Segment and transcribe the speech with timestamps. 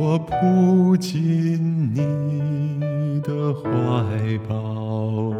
[0.00, 5.34] 我扑进你的怀抱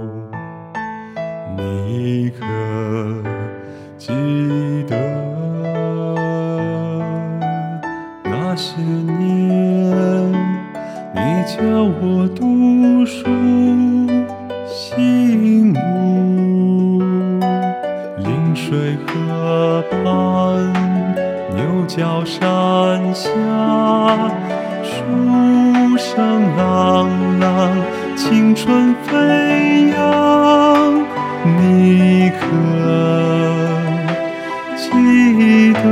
[1.56, 2.44] 你可
[3.96, 4.12] 记
[4.88, 4.96] 得
[8.24, 10.32] 那些年
[11.14, 11.62] 你教
[12.02, 13.28] 我读书
[21.88, 23.30] 角山下，
[24.84, 27.08] 书声朗
[27.40, 27.70] 朗，
[28.14, 31.02] 青春飞扬，
[31.56, 32.44] 你可
[34.76, 35.82] 记得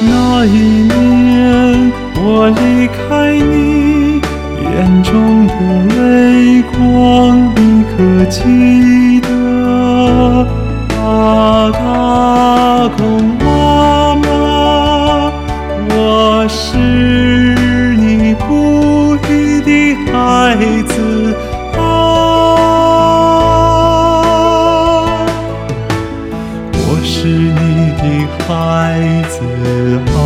[0.00, 0.48] 那一
[0.82, 4.20] 年我离开你，
[4.64, 5.54] 眼中的
[5.94, 7.96] 泪光，你可
[8.28, 9.28] 记得？
[11.02, 11.78] 啊，大
[12.96, 13.00] 公
[20.50, 20.94] 孩子
[21.78, 21.78] 啊，
[26.74, 28.02] 我是你的
[28.48, 28.48] 孩
[29.28, 29.38] 子
[30.16, 30.18] 啊。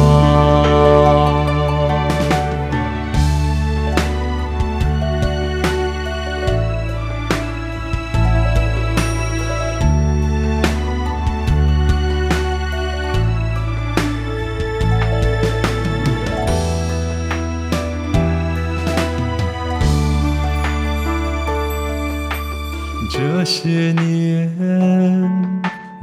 [23.16, 24.50] 这些年，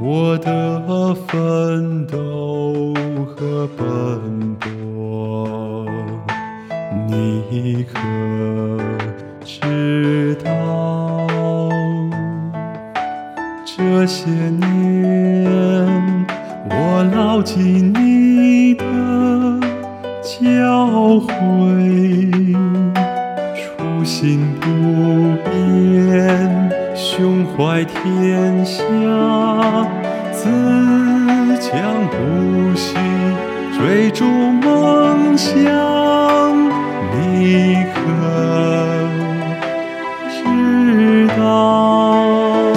[0.00, 2.94] 我的奋斗
[3.26, 5.86] 和奔波，
[7.06, 7.98] 你可
[9.44, 11.28] 知道？
[13.66, 14.64] 这些年，
[16.70, 18.84] 我牢记你的
[20.22, 22.56] 教诲。
[23.54, 24.66] 初心不
[25.44, 26.51] 变，
[26.94, 28.82] 胸怀天下，
[30.30, 30.48] 自
[31.58, 31.72] 强
[32.08, 32.94] 不息，
[33.78, 35.52] 追逐梦想。
[37.14, 38.00] 你可
[40.30, 42.72] 知道？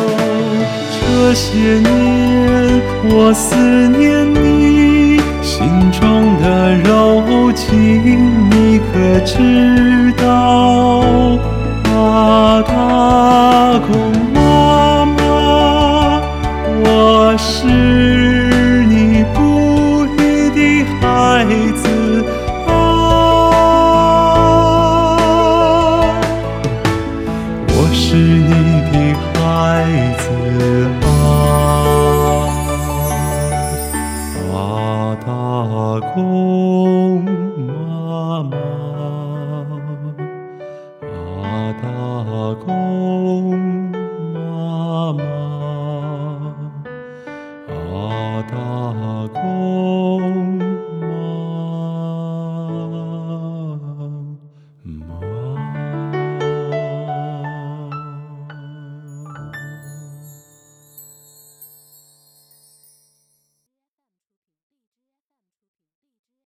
[1.01, 3.55] 这些年，我思
[3.89, 10.94] 念你心中的柔情，你可知道？
[12.25, 12.73] 啊，大
[13.87, 13.93] 公
[14.33, 15.13] 妈妈，
[16.83, 17.67] 我是
[18.87, 20.59] 你哺育的
[20.99, 21.85] 孩子
[22.65, 22.69] 啊。
[27.67, 28.53] 我是你
[28.91, 28.95] 的
[29.35, 29.37] 孩
[30.17, 30.25] 子。